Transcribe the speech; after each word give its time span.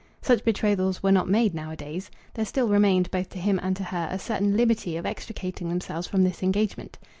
Such 0.23 0.43
betrothals 0.43 1.03
were 1.03 1.11
not 1.11 1.29
made 1.29 1.53
now 1.53 1.69
a 1.69 1.75
days. 1.75 2.09
There 2.33 2.43
still 2.43 2.67
remained, 2.67 3.11
both 3.11 3.29
to 3.29 3.37
him 3.37 3.59
and 3.61 3.75
to 3.75 3.83
her, 3.83 4.07
a 4.09 4.17
certain 4.17 4.57
liberty 4.57 4.97
of 4.97 5.05
extricating 5.05 5.69
themselves 5.69 6.07
from 6.07 6.23
this 6.23 6.41
engagement. 6.41 6.97